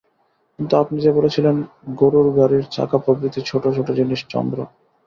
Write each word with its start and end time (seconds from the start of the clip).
কিন্তু 0.59 0.73
আপনি 0.77 0.97
যে 0.99 1.11
বলছিলেন 1.11 1.55
গোরুর 1.95 2.27
গাড়ির 2.37 2.63
চাকা 2.71 2.97
প্রভৃতি 2.97 3.39
ছোটো 3.45 3.67
ছোটো 3.77 3.91
জিনিস– 3.99 4.29
চন্দ্র। 4.29 4.57